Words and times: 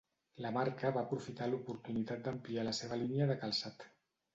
La 0.45 0.49
marca 0.55 0.91
va 0.95 1.01
aprofitar 1.03 1.51
l'oportunitat 1.53 2.27
d'ampliar 2.29 2.67
la 2.73 2.77
seva 2.83 3.03
línia 3.07 3.33
de 3.35 3.41
calçat. 3.49 3.93